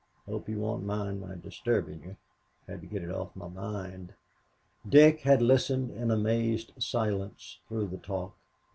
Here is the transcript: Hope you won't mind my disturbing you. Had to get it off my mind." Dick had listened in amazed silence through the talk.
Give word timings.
Hope 0.25 0.49
you 0.49 0.57
won't 0.59 0.83
mind 0.83 1.21
my 1.21 1.35
disturbing 1.35 2.01
you. 2.01 2.17
Had 2.67 2.81
to 2.81 2.87
get 2.87 3.03
it 3.03 3.11
off 3.11 3.35
my 3.35 3.47
mind." 3.47 4.15
Dick 4.89 5.21
had 5.21 5.43
listened 5.43 5.91
in 5.91 6.09
amazed 6.09 6.71
silence 6.79 7.59
through 7.69 7.89
the 7.89 7.99
talk. 7.99 8.33